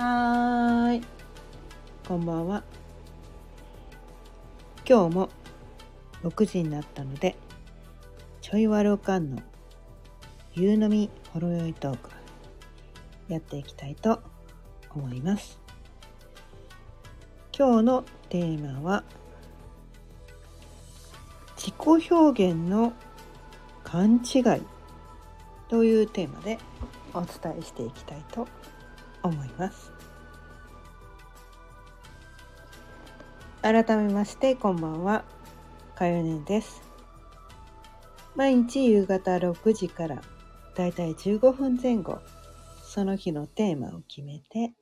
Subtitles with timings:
[0.00, 1.02] はーい。
[2.08, 2.62] こんばんは。
[4.88, 5.28] 今日も
[6.22, 7.36] 6時になったので
[8.40, 9.42] ちょいわるおかんの
[10.54, 12.08] 夕飲みほろよいトーク
[13.28, 14.22] やっていきたいと
[14.94, 15.60] 思います。
[17.54, 19.04] 今日のテーマは
[21.58, 22.94] 自己表現の
[23.84, 24.42] 勘違い
[25.68, 26.56] というテーマで
[27.12, 28.79] お伝えしていきたいと思います
[29.22, 29.92] 思います。
[33.62, 35.24] 改めましてこんばんは。
[35.94, 36.82] かよねです。
[38.34, 40.22] 毎日夕方6時から
[40.74, 42.20] だいたい15分前後
[42.82, 44.72] その日のテーマを決めて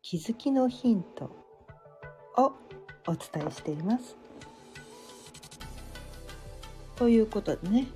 [0.00, 1.24] 気づきのヒント
[2.36, 2.52] を
[3.06, 4.16] お伝えしています。
[6.96, 7.86] ということでね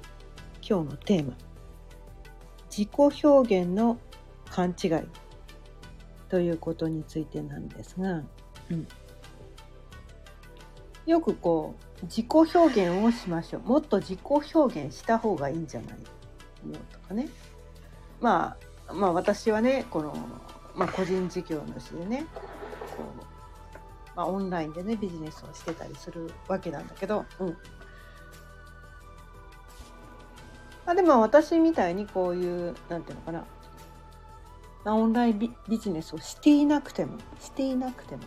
[0.68, 1.32] 今日のテーマ。
[2.68, 3.98] 自己表現の
[4.50, 4.90] 勘違い
[6.28, 8.22] ということについてなんですが、
[8.70, 8.88] うん、
[11.06, 13.62] よくこう自己表現をしましょう。
[13.62, 15.90] もっと自己表現した方がいいんじゃない
[16.66, 17.28] のとかね、
[18.20, 18.56] ま
[18.88, 20.14] あ、まあ私はねこの、
[20.74, 22.26] まあ、個人事業主でね
[22.96, 27.56] こう、まあ、オンラインでねビジネスをしてたりするわけなんだけど、うん。
[30.84, 33.44] まあ、でも私みたいにこういうなんていうのかな
[34.94, 38.22] オンラインビジネスをしていなくてもしていなくても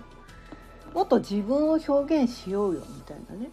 [0.94, 3.50] もっと自分を表現しようよみたいなね。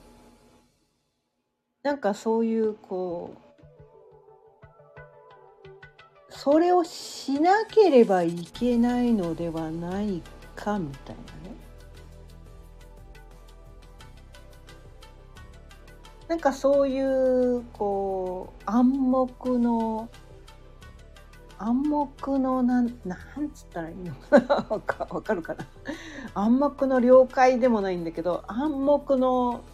[1.83, 3.47] なんかそういうこう
[6.31, 10.23] それをしなければいけないのではない
[10.55, 11.57] かみたいなね。
[16.29, 20.09] なんかそういうこう暗黙の
[21.59, 24.15] 暗黙のなんなんつったらいいの
[24.81, 25.65] かわかるかな。
[26.35, 29.65] 暗黙の了解でもないんだけど暗黙の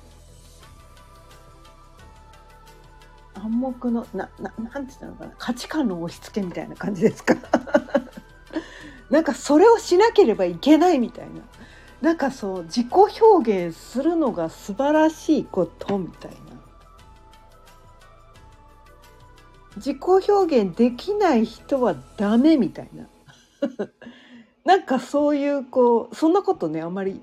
[3.35, 5.33] 暗黙のなななんつったのかな。
[5.39, 7.35] 価値観の押し付けみたいな感じですか。
[9.11, 11.43] なんかそれをしなければいけないみたいな。
[12.01, 12.89] なんかそう自己
[13.21, 16.52] 表現するのが素晴らしいことみたいな。
[19.77, 23.09] 自己表現できない人はダメみたいな
[24.65, 27.21] なんかそういうこうそんなことねあんまり、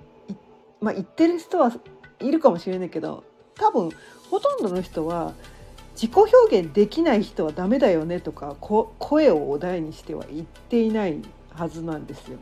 [0.81, 1.71] まあ、言ってる人は
[2.19, 3.23] いるかもしれないけど
[3.55, 3.91] 多分
[4.29, 5.33] ほとんどの人は
[5.93, 11.21] 自己表現できない人はダメだよねとか声をお題にしては言っていない
[11.53, 12.37] はずなんですよ。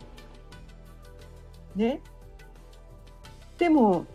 [1.76, 2.02] ね。
[3.58, 4.06] でも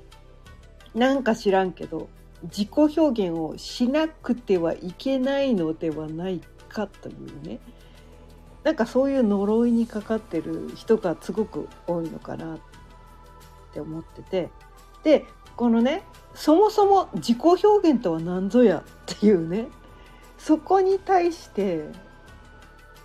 [0.94, 2.08] なんか知らんけど
[2.44, 7.60] 自己表現をしなくてはいけないのではないかというね。
[8.64, 12.58] なんかそういう呪いにかかってる人がすごく多いのかなっ
[13.72, 14.50] て思ってて。
[15.02, 15.25] で
[15.56, 16.02] このね
[16.34, 19.69] そもそも自己表現とは何ぞやっていうね。
[20.38, 21.88] そこに対して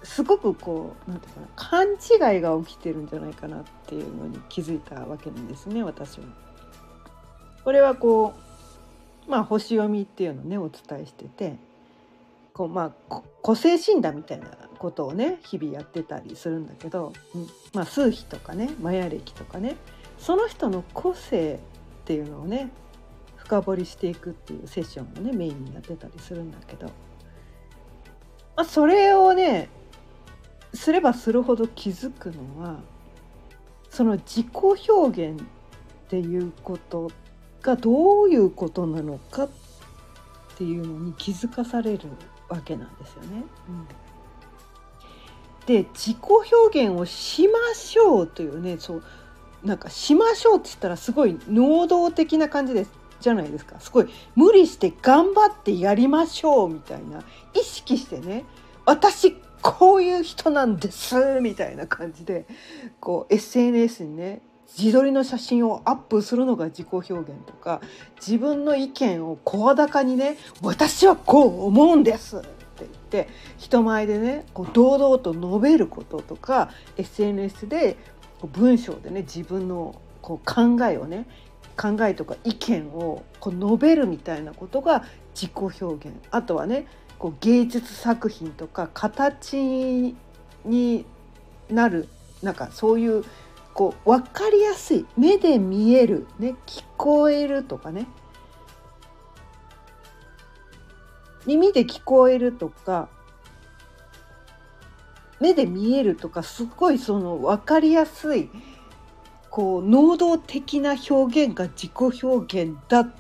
[0.02, 6.26] すごくこう何て言うかな勘違いが起きてるんじゃないかなっていうのに気づいたわけなんですね私は。
[7.64, 8.47] これはこう
[9.28, 11.56] まあ、星読みっていうのをねお伝えしてて
[12.54, 14.48] こう、まあ、個性診断みたいな
[14.80, 19.76] ことをね日々やってたりするんだけど、うんまあ、数比とかねマヤ歴とかね
[20.18, 21.60] その人の個性
[22.02, 22.72] っていうのをね
[23.36, 29.70] 深掘りしていくっていうセッションもねメインにやってたりするんだけど、まあ、それをね
[30.74, 32.80] すればするほど気づくのは
[33.90, 34.48] その自己
[34.90, 35.46] 表現っ
[36.10, 37.12] ていうこと
[37.68, 39.50] がどういうことなのかっ
[40.58, 42.08] ていうのに気づかされる
[42.48, 43.44] わけなんですよね。
[45.60, 49.04] うん、で自己表現をしましょうというねそう
[49.66, 57.24] なんかしましょうって言ったらすごい能動的な感じですじゃないですかすごい無理して頑張ってやりましょうみたいな
[57.54, 58.46] 意識してね
[58.86, 62.46] 私こういう人なんですみたいな感じで
[63.02, 64.42] こう SNS にね
[64.78, 67.82] 自撮りの写真をアップするのが自己表現とか
[68.18, 72.48] 自分の意見を声高にね「私はこう思うんです」って
[72.80, 77.98] 言って人前でねこう堂々と述べることとか SNS で
[78.54, 81.28] 文章でね自分のこう考えをね
[81.78, 86.18] 考えとか意見をこう述べるみたいなことが自己表現。
[86.32, 86.88] あとはね
[87.20, 90.16] こう芸術作品とか形
[90.66, 91.06] に
[91.70, 92.08] なる
[92.44, 93.24] なんかそういう
[93.78, 95.06] こう分かりやすい。
[95.16, 98.08] 目で見える、ね、聞こえるとかね。
[101.46, 103.08] 耳で聞こえるとか。
[105.40, 108.50] 目で見えるとかすごいその分かりやすい
[109.52, 113.14] こう能動的な表現が自己表現だっ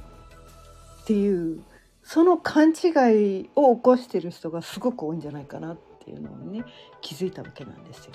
[1.06, 1.62] ていう
[2.02, 6.66] その勘違いを起こしてる人がすごく多いんじゃないかなっていうのをね
[7.02, 8.14] 気づいたわけなんですよ。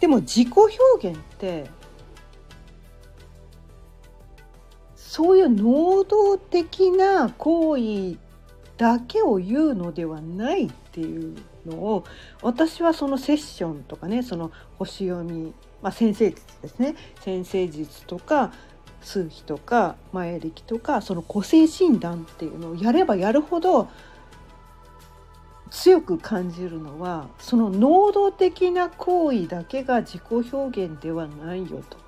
[0.00, 1.70] でも自己表現って
[4.94, 8.18] そういう能動的な行為
[8.76, 11.36] だけを言うのではないっていう
[11.66, 12.04] のを
[12.42, 15.52] 私はそのセッションとかねその星読み、
[15.82, 16.94] まあ、先生術ですね。
[17.20, 18.52] 先生術とか
[19.00, 23.88] 数秘とか前歴とかその個性診断っていうのをやればやるほど
[25.70, 31.98] 強く感じるのはその能動的な行為だけが自己表現ではないよと。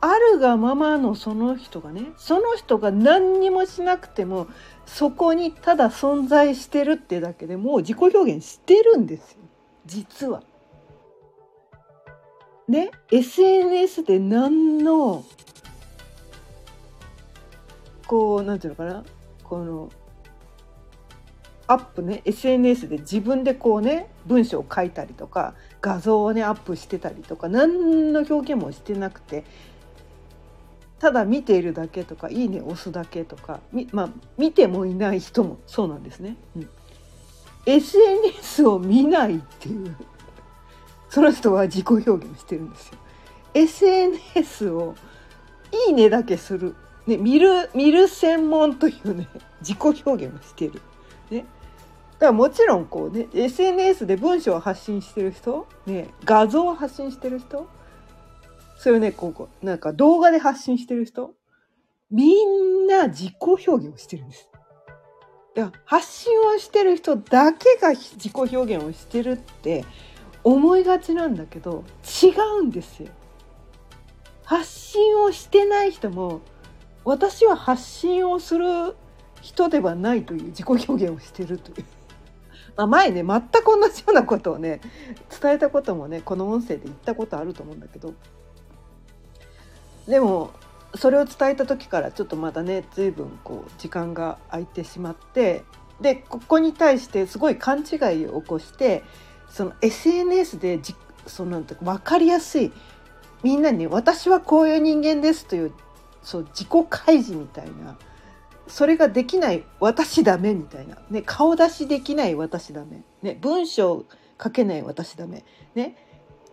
[0.00, 4.46] あるがままのその人がねその人が何にもしなくても
[4.86, 9.38] そこにただ存在してるってだけでもう自己表現してるんですよ
[9.86, 10.42] 実は。
[12.68, 15.24] ね？SNS で何の
[18.08, 19.04] こうなんていうのかな？
[19.44, 19.90] この
[21.68, 29.44] アップね SNS で自分でこうね文章を書いたりとか画像をねアップしてたりとか何の表現もしてなくて
[30.98, 33.60] ただ見ているだけとか「いいね」押すだけとか
[33.92, 34.08] まあ
[34.38, 36.36] 見てもいない人もそうなんですね。
[36.56, 36.68] うん、
[37.66, 39.94] SNS を見ないっていう
[41.10, 42.98] その人は自己表現してるんですよ。
[43.52, 44.94] SNS を
[45.88, 46.74] 「いいね」だけする、
[47.08, 49.28] ね、見る見る専門というね
[49.60, 50.80] 自己表現をしてる。
[51.30, 57.66] ね、だからもちろんこうね SNS で文章を発信してる人、ね、画像を発信してる人
[58.78, 61.34] それをね、こう、なんか動画で発信してる人、
[62.10, 64.48] みんな自己表現をしてるんです。
[65.56, 69.84] いや発信をしてる人だけが自己表現をしてるって
[70.44, 71.82] 思いがちなんだけど
[72.22, 72.28] 違
[72.60, 73.08] うんですよ。
[74.44, 76.42] 発信をしてない人も
[77.08, 78.94] 私は発信をする
[79.40, 81.86] 人ではないという自己表現をしてるという。
[82.76, 84.82] まあ、前ね全く同じようなことをね
[85.40, 88.12] 伝えたこともねこの音声で言ったことあると思うんだけど
[90.06, 90.50] でも
[90.96, 95.64] それを伝えた時からちょっとまだね随分こう時間が空いてしまって
[96.00, 99.02] でここに対してすごい勘違いを起こして
[99.48, 100.94] その SNS でじ
[101.26, 102.70] そのなんて分かりやすい
[103.42, 105.72] みんなに、ね「私はこういう人間です」という
[106.22, 107.98] そう自己開示みたいな。
[108.66, 114.04] それができない私ダメみたいな、ね、顔出しできない私ダメ、ね、文章
[114.42, 115.42] 書けない私ダメ、
[115.74, 115.96] ね、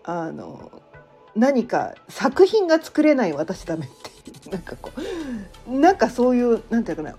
[0.04, 0.72] あの
[1.36, 3.86] 何か作品が作れない私ダメ。
[3.86, 3.90] っ
[4.42, 4.92] てなんかこ
[5.68, 7.16] うなんかそういうなんていうかな。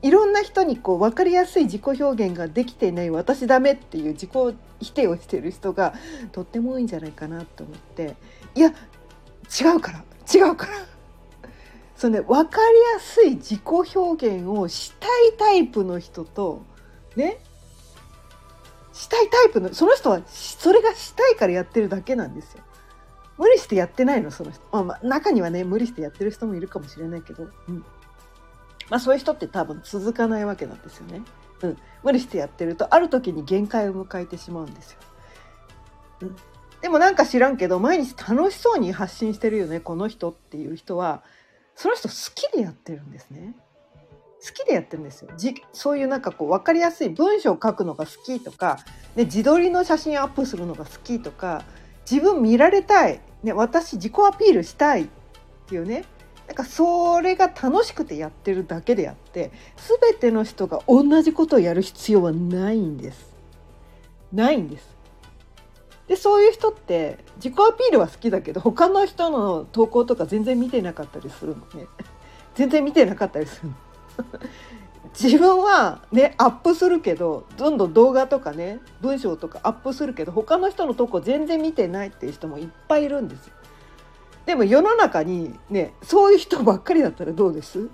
[0.00, 4.30] いろんな人にこう分かりやすい自己表現ができていない私ダメっていう自己
[4.80, 5.92] 否定をしてる人が
[6.30, 8.14] とっても多いんじゃないかなと思って。
[8.54, 10.04] いや違うから。
[10.32, 10.97] 違うから。
[11.98, 16.62] そのね分かりやすい自己表現をしたいタイプの人と
[17.16, 17.38] ね
[18.92, 22.62] したいタイプのその人はそれがしたいからやってるだけなんですよ。
[23.36, 27.84] 無理してやってないのその人、まあ、まあ、中にはね無理してやってる人もいるかもしれないけど、うん
[28.90, 31.22] まあ、そういう人って多分続かないわけなんですよね。
[31.62, 34.98] うん、無理してやってるとある時に限界を迎えてしまうんですよ。
[36.22, 36.36] うん、
[36.80, 41.22] でもなんか知らんけど毎日楽しそうに発信してるよねこの人っていう人は
[41.78, 43.54] その人好きでやってるんですね。
[44.44, 48.78] 好きでやってるんですよじそういうなんかこう分かりやすい文章を書くのが好きとか、
[49.16, 51.64] ね、自撮りの写真アップするのが好きとか
[52.08, 55.08] 自分見られたいね、私自己アピールしたいっ
[55.66, 56.04] ていうね
[56.46, 59.52] なんかそれが楽しくてやってるだけであって
[60.00, 63.36] 全ての人が同じことをやる必要はないんです。
[64.32, 64.97] ないんです。
[66.08, 71.86] でそういう人って自己アピールは好きだけど他の人の投稿とか全然見てなかったりするのね。
[72.56, 73.74] 全然見てなかったりするの。
[75.20, 83.54] 自分はねアップするけどどんどん動画とかね文章とかアップするけど他の人の投稿全然見てないっていう人もいっぱいいるんですよ。
[84.46, 87.88] でも世の中にねそういう人ばっかりだったらどうです？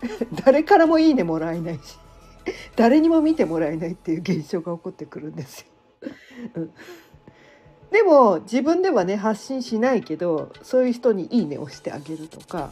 [0.44, 1.98] 誰からもいいねもらえないし
[2.76, 5.66] 誰にも見てもらえないっていう現象が起こってくるんですよ。
[7.90, 12.70] でも自分ではね発信しないけどそういう人に「いいね」をしてあげるとか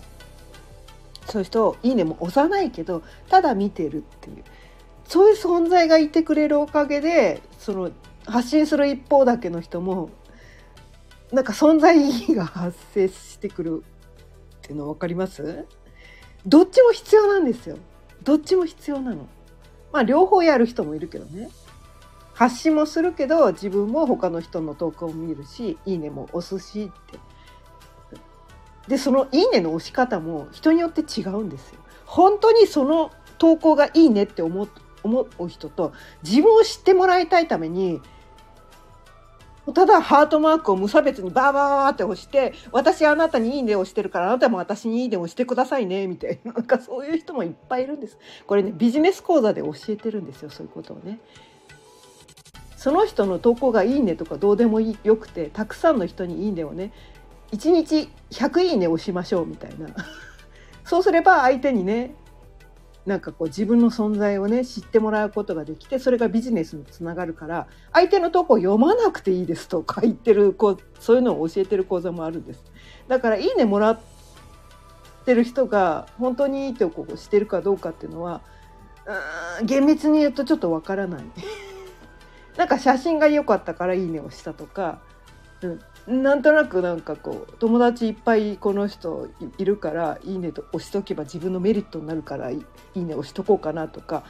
[1.26, 4.44] そういう人いいねも押さないけどただ見てるっていう
[5.06, 7.90] そういう存在がいてくれるおかげでその
[8.26, 10.10] 発信する一方だけの人も
[11.32, 13.84] なんか存在意義が発生してくる
[14.56, 15.66] っていうの分かります？
[16.46, 17.78] どっちも必要なんですよ
[18.22, 19.26] どっちも必要なの。
[19.92, 21.50] まあ両方やる人もいるけどね。
[22.34, 27.18] 発信もするけど自分も他の人の投稿を見るし「いいね」も押すしって
[28.88, 31.80] でその「いいね」の押し方も人によって違うんですよ。
[32.06, 38.00] 本当にその投稿がいいねって思う人と自分を知ってもらいたいために
[39.72, 48.18] ただハートマークを無差別にババーバーって押して私あなたにいいねをしてるからあなたも私にいいねをしてくださいねみたいな なんかそういう人もいっぱいいるんです。
[48.46, 51.18] これねビジネス講座で教えてるんですよそういうことをね。
[52.84, 56.92] その人の投稿がいいねとかどうでもよくてたくさんの人にいいねをね
[57.50, 59.86] 1日100いいねをしましょうみたいな。
[60.84, 62.14] そうすれば相手にね
[63.06, 72.62] なんかこう自分の存在をね知ってもらうことができてそれがビジネスにつながるから相手の投稿読まなくていいですとか言ってるこうそういうのを教えてる講座もあるんです。
[73.08, 74.00] だからいいねもらっ
[75.24, 78.42] てる人が本当にいい投稿をしてるかどうかっていうのは
[79.64, 81.24] 厳密に言うとちょっとわからない。
[82.56, 85.00] なんか写真が良かったからいいねをしたとか、
[86.06, 94.24] うん、なんとなくなんかこう友達いっぱいこの人いるからいいねと押しとけば自分のメリットになるからいいね押しとこうかなとか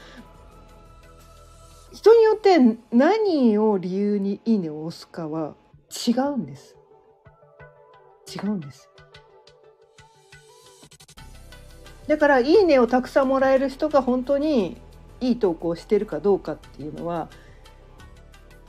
[1.92, 2.58] 人によって
[2.92, 5.54] 何を理由にいいねを押すかは
[6.06, 6.76] 違うんです。
[8.34, 8.88] 違うんです。
[12.08, 14.76] だから「いいね」をたくさんもらえる人が本当に
[15.20, 17.28] いい投稿をしてるかどうかっていうのは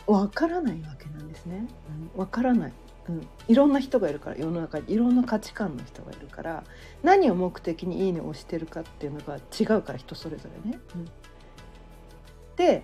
[0.08, 1.68] わからないわけなんですね。
[2.16, 2.74] わ、からない、
[3.10, 6.64] うん、いろんな人がいるから世の中にいろんな価値観の人がいるから
[7.04, 10.80] 何を目的に「いいね」を押してるかっていうのが違うから人それぞれね。
[10.96, 11.06] うん、
[12.56, 12.84] で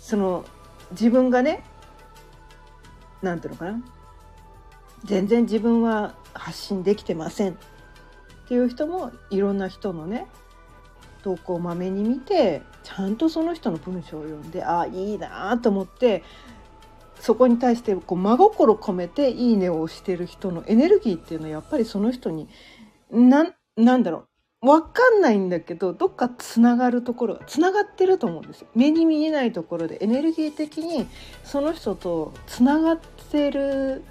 [0.00, 0.44] その
[0.92, 1.62] 自分がね
[3.22, 3.82] 何ていうのかな。
[5.04, 7.56] 全然自分は発信できてませんっ
[8.48, 10.26] ていう人もいろんな人のね
[11.26, 16.22] 投稿をまめに見てちゃんとその人の文章を読んでああいいなと思って
[17.18, 22.48] そこに対してこう真心込めて「いいね」を押してる人のエネルギーっていうのはやっぱりその人に
[23.10, 24.26] ななんだろ
[24.62, 28.68] う分かんないんだけどどっかつながるところつながってると思うんですよ。
[28.76, 31.08] 目に見えないところでエネルギー的に
[31.42, 33.00] その人とつながっ
[33.32, 34.04] てる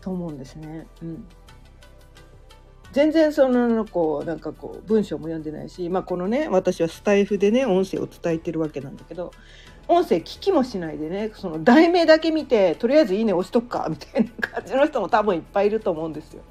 [0.00, 0.86] と思うんですね。
[1.02, 1.24] うん
[2.92, 9.32] 全然そのこうなんかこう文章も読んでないし、まあ、このね私はスタイフでね音声を伝えてるわけなんだけど
[9.86, 16.42] 音声聞きもしないでねその題名だけ見てとりあえず「いいね」押しとくかみたいな感じの人も多分いっぱいいると思うんですよ。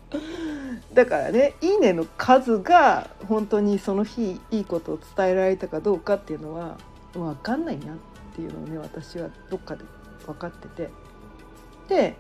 [0.94, 6.78] だからね「いいね」の数が本当にその日いいことを伝えられたかどうかっていうのは
[7.14, 7.98] 分かんないなっ
[8.36, 9.84] ていうのをね私はどっかで
[10.26, 10.90] 分かってて。
[11.88, 12.16] で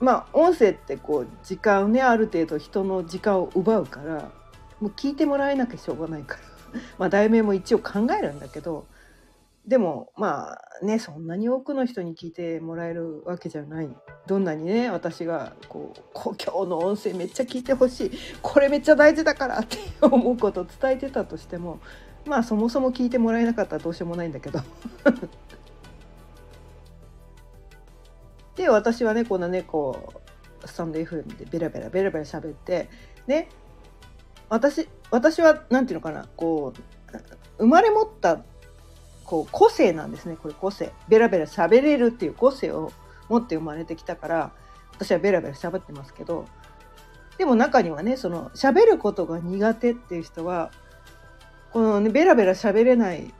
[0.00, 4.30] まあ音声ってこう時間ねある程度人の時間を奪うから
[4.80, 6.80] もう聞いてもらえなきゃしょうがないから。
[6.98, 8.86] まあ題名も一応考えるんだけど。
[9.66, 13.88] でもまあねそんなに多くの人に聞いてもらえるわけじゃない。
[14.28, 18.10] どんなにね私がこう今日の音声めっちゃ聞いてほしい。
[18.42, 21.80] これめっちゃ大事だからって思うことを伝えてたとしても
[22.26, 24.60] まあそもそも聞いてもらえなかったらどうしようもないんだけど。
[28.56, 30.14] で私はねこんなねこ
[30.64, 32.88] うスタンド FM でベラベラベラベラ喋って
[33.26, 33.48] ね
[34.48, 36.80] 私私は何て言うのかなこう
[37.58, 38.42] 生まれ持った
[39.24, 40.92] こう個性なんですねこれ個性。
[41.08, 42.92] ベラベラ喋れるっていう個性を
[43.28, 44.52] 持って生まれてきたから
[44.92, 46.46] 私はベラベラ喋ってますけど
[47.38, 50.70] でも中にはねその喋ることが苦手っていう人は
[51.72, 53.34] このねベラベラ喋れない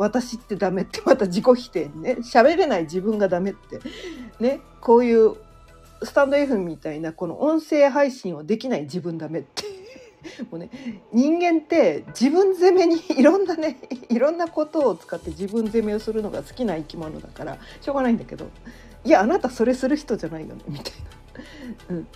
[0.00, 2.16] 私ってダメってまた自己否定ね。
[2.20, 3.80] 喋れない自分がダメって。
[4.40, 4.60] ね。
[4.80, 5.36] こういう
[6.02, 9.64] スタンド F みたいなこの音声配信をできない自分ダメって。
[10.50, 10.70] もうね
[11.12, 13.78] 人間って自分責めにいろんなね
[14.08, 18.50] いろんなことを使って自分責めをするのが好きな生き物だからしょうがないんだけど
[19.02, 20.92] いやあなたそれする人じゃないよねみたい
[21.88, 21.96] な。
[21.96, 22.06] うん。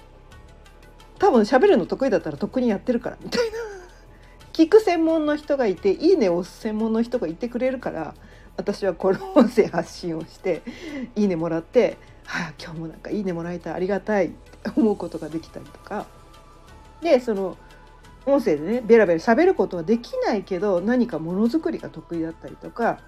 [1.19, 3.57] 多分喋るの得意だったらとっくにやってるからみたいな。
[4.55, 8.15] 聞く専門の人がいて「いいね」を押す専門の人がいてくれるから
[8.57, 10.63] 私はこの音声発信をして
[11.17, 16.07] 「いいね」もらって「はあ今日もなんかいいねもらえたありがたい」って思うことができたりとか。
[17.03, 17.59] でその
[18.27, 23.01] 音声でねベラベラ喋ることはできないけど何かものづくりが得意だったりとか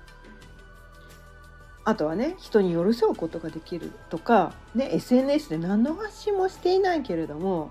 [1.84, 7.70] あとはね人に寄り添うことができるとか、ね、SNS で何の発信もしていないけれども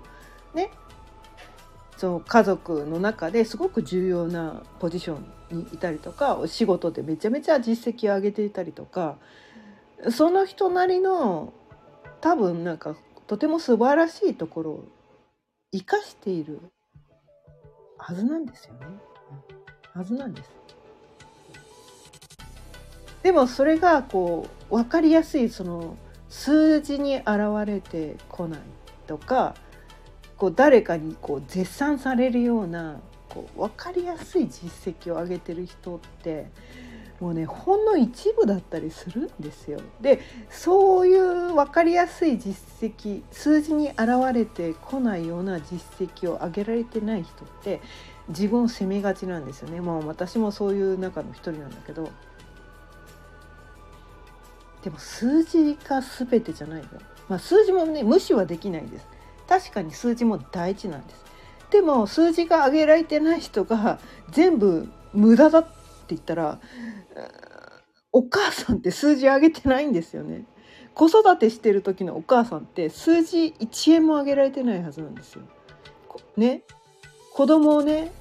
[0.54, 0.70] ね
[1.96, 5.18] その家族の中ですごく重要なポジショ
[5.50, 9.16] ンにいたりとかお仕事でめちゃめちゃ実績を上げていたりとか
[10.10, 11.52] その人なりの
[12.20, 14.84] 多分なんかとても素晴らしいところを
[15.72, 16.60] 生かしている
[17.98, 18.86] はずなんですよね。
[19.92, 20.50] はずなんです。
[23.22, 25.96] でもそれがこう分かりやすいその
[26.28, 27.28] 数字に現
[27.66, 28.60] れてこない
[29.06, 29.54] とか
[30.38, 36.46] こう誰かにこう絶賛されるようなこう分かりやすい実績を上げてる人って
[37.20, 39.80] もうねほんの一部だったりするんですよ。
[40.00, 47.80] でそういう分かりやすい実績数字に現れてこないような実績を上げられてない人って
[48.28, 49.80] 自分を責めがちなんですよね。
[49.80, 52.10] もう私もそういう中の一人なんだけど
[54.84, 56.88] でも数字が全てじゃないよ。
[57.28, 59.15] まあ、数字もね無視はできないです。
[59.48, 61.24] 確かに数字も大事なんです。
[61.70, 63.98] でも数字が上げられてない人が
[64.30, 65.68] 全部無駄だって
[66.08, 66.60] 言ったら
[68.12, 70.44] お母さんって数字上げてないんですよね。
[70.94, 75.42] 子育てしてる時のお母さんって数字1円も上げられてないはずなんですよ。
[76.36, 76.62] ね
[77.34, 78.12] 子供をね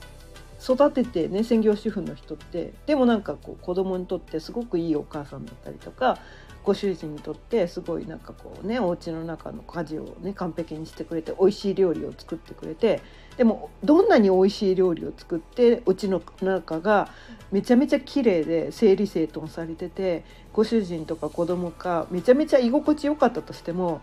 [0.62, 6.18] 育ててね専業主婦の人ってでもなんかこう子供にとってすごくいいお母さんだったりとか
[6.66, 13.02] ご主人にとってすごいなんかこうねお家の中の家事をね完璧にしてくれて美味しい料理を作ってくれて
[13.38, 17.10] でもどんなに美味しい料理を作ってうちの中が
[17.52, 24.02] めちゃめちゃ綺麗で整理整頓されててご主人とか子供かめちゃめちゃ居心地良かったとしても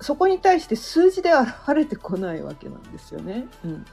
[0.00, 3.48] そこに対して数字で現れてこないわけなんですよね。
[3.64, 3.86] うん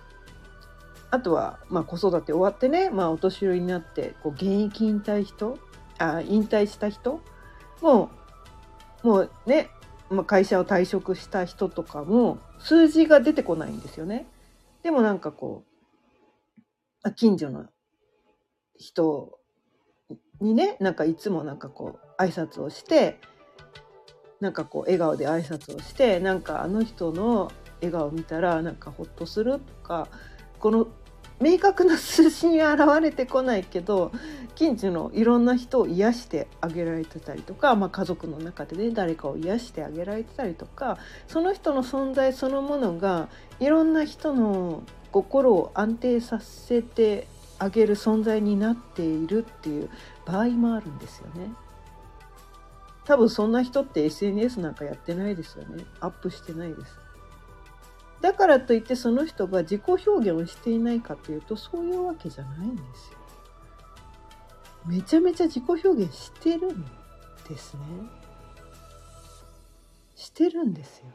[1.11, 5.57] あとは、まあ、子育て終わってね、まあ、お年寄りになってこう現役引退人
[5.97, 7.21] あ引退した人？
[7.81, 8.09] も
[9.03, 9.69] うもうね、
[10.09, 14.27] まあ、会社を退職した人とかも数字が出てこないんですよね。
[14.83, 15.63] でもなんかこ
[17.03, 17.65] う近所の
[18.77, 19.39] 人
[20.41, 23.19] にねなんかいつもなんかこう挨拶をして
[24.41, 30.07] なんかこう笑顔で挨拶をしてなんかあの人の笑顔見たらなんかほっとするとか
[30.59, 30.87] この
[31.39, 34.11] 明確な数字に現れてこないけど
[34.55, 43.27] 近所のいろんな人を癒してあげられてたりとか、まあ、家族の中でね誰かを癒してあげられてたりとかその人の存在そのものが
[43.59, 47.27] いろんな人の心を安定させて
[47.59, 49.89] あげる存在になっているっていう
[50.25, 51.53] 場合もあるんですよね。
[53.05, 55.85] 多分そんな人って SNS なんかやってないですよね。
[55.99, 57.04] アップしてないです。
[58.21, 63.17] だからといってその人が自己表現をしていないかというとそういうわけじゃないんですよ。
[64.85, 66.85] めちゃめちゃ自己表現してるん
[67.47, 67.81] ですね。
[70.15, 71.05] してるんですよ。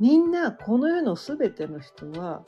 [0.00, 2.42] みんなこの世の全ての人は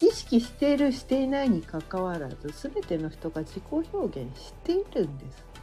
[0.00, 5.53] 意識しているしていないにかかわらず全ての人が自己表現しているんです。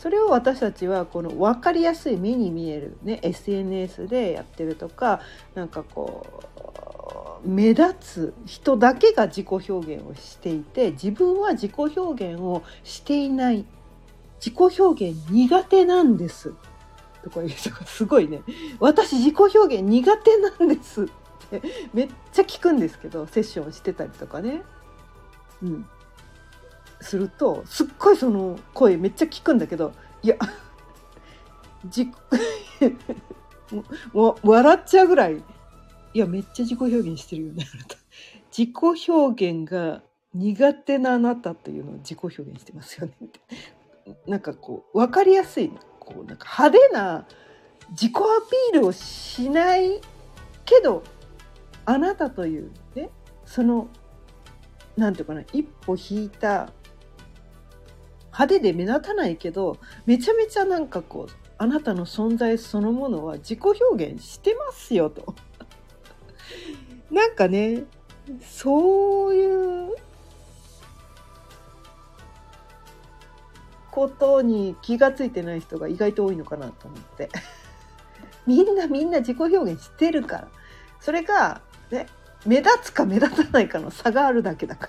[0.00, 5.20] それを私たちはこの分かりやすい目に見える、ね、SNS でやってるとか
[5.54, 6.42] なんかこ
[7.44, 13.66] う目立つ人だけが自己表現をしていて自分は自己表現をしていない。
[14.42, 16.54] 自己表現苦手なんです。
[17.22, 18.40] とか言う人がすごいね。
[18.78, 21.06] 私自己表現苦手なんですっ
[21.50, 24.62] てめっちゃ聞くんですけどセッションしてたりとかね。
[25.62, 25.86] うん。
[27.00, 30.36] するとすっごいその声めっちゃ聞くんだけどいや
[31.88, 32.10] じ
[34.12, 35.42] もう笑っちゃうぐらい
[36.12, 37.96] いやめっちゃ自己表現してるよねあなた。
[38.56, 40.02] 自己表現が
[40.34, 43.12] 苦手なあなたというのを自己表現してますよね。
[44.26, 47.26] なんかこう分かりやすいこうなんか派手な
[47.90, 48.18] 自己ア
[48.72, 50.00] ピールをしない
[50.64, 51.04] けど
[51.84, 53.10] あなたというね
[53.44, 53.88] その
[54.96, 56.72] 何て言うかな一歩引いた
[58.32, 65.34] 派手で目立たないけどめちゃめちゃなんかこうあなたの存在そのものは自己表現してますよと。
[67.10, 67.82] なんかね
[68.42, 69.94] そういう
[73.90, 77.28] ことに気が付いてない人が意外と多いのかなと思って。
[78.46, 80.48] みんなみんな自己表現してるから。
[81.00, 82.06] それがね
[82.46, 84.88] 目立つか目立たないかの差があるだけだか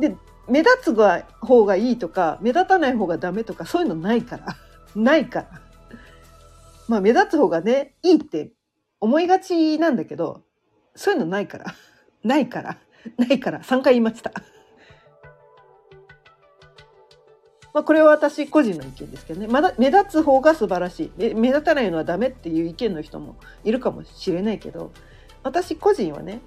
[0.00, 0.08] ら。
[0.08, 0.16] で
[0.48, 4.56] 目立つ方がいいとか目立たない方がダメとかそういうのないから。
[4.96, 5.48] ないから。
[6.88, 8.52] まあ目立つ方がねいいって
[9.00, 10.42] 思いがちなんだけど
[10.94, 11.74] そういうのないから。
[12.24, 12.78] ないから。
[13.16, 13.60] ないから。
[13.60, 14.32] 3回言いました。
[17.74, 19.46] まあこれは私個人の意見ですけどね。
[19.46, 21.34] まだ目立つ方が素晴らしい。
[21.34, 24.90] 目立たないのはダメっていう意見の人もいるかもしれないけど
[25.42, 26.40] 私個人はね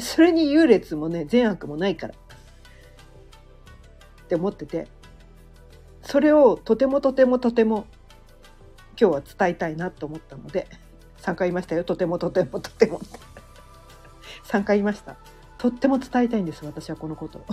[0.00, 2.14] それに優劣もね善悪もないから。
[4.26, 4.88] って思ってて
[6.02, 7.86] それをとてもとてもとても
[9.00, 10.66] 今日は伝えたいなと思ったので
[11.22, 11.84] 3回言いましたよ。
[11.84, 13.00] とてもとてもとても。
[14.44, 15.16] 3回言いました。
[15.58, 16.64] とっても伝えたいんです。
[16.64, 17.44] 私はこのこと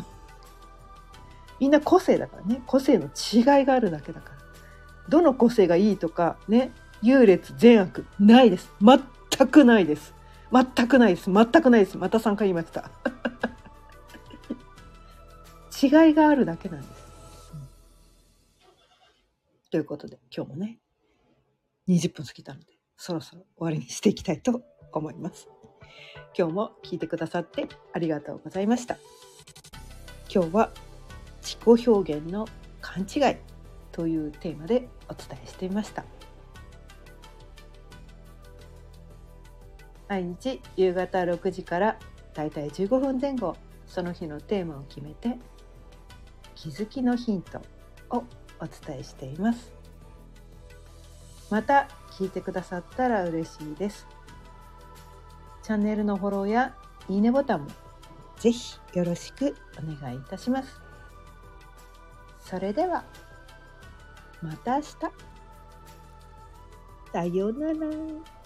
[1.59, 2.61] みんな個性だからね。
[2.67, 4.35] 個性の違いがあるだけだから。
[5.09, 8.71] どの個性がいいとかね優劣善悪ないです。
[8.81, 10.13] 全くないです。
[10.51, 11.31] 全くないです。
[11.31, 11.97] 全くないです。
[11.97, 12.91] また3回言いました。
[15.81, 16.89] 違いがあるだけなんです、
[17.53, 17.59] うん、
[19.71, 20.79] ということで今日もね
[21.87, 24.61] 20分過ぎたのでそろそろ終わりにしていきたいと
[24.93, 25.49] 思います。
[26.37, 28.97] 今日も聞いてくださってありがとうございました。
[30.33, 30.71] 今日は
[31.41, 32.47] 自己表現の
[32.81, 33.35] 勘違い
[33.91, 36.05] というテーマでお伝えしていました。
[40.07, 41.99] 毎日夕方6時から
[42.33, 43.55] だいたい15分前後
[43.85, 45.37] その日のテーマを決めて
[46.63, 47.61] 気づきのヒント
[48.09, 48.23] を
[48.61, 49.73] お伝えしています。
[51.49, 54.07] また聞いてくださったら嬉しいです。
[55.61, 56.73] チャンネルのフォローや
[57.09, 57.67] いいねボタンも
[58.37, 60.79] ぜひよろしくお願いいたします。
[62.39, 63.03] それでは
[64.41, 64.93] また明日。
[67.11, 68.42] さようなら。